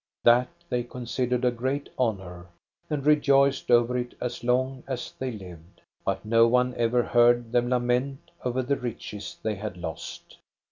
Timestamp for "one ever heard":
6.47-7.51